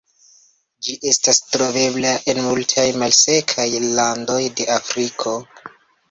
[0.85, 3.65] Ĝi estas trovebla en multaj malsekaj
[3.99, 5.35] landoj de Afriko.